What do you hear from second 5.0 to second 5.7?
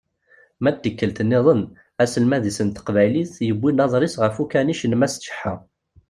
Ǧeḥḥa.